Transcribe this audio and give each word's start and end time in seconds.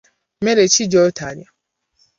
Mmere 0.41 0.63
ki 0.73 0.83
gy'otalya? 0.91 1.47